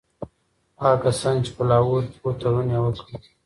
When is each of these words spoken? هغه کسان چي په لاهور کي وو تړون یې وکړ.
هغه 0.81 0.97
کسان 1.05 1.35
چي 1.45 1.51
په 1.57 1.63
لاهور 1.71 2.03
کي 2.11 2.17
وو 2.21 2.37
تړون 2.39 2.67
یې 2.73 2.79
وکړ. 2.81 3.09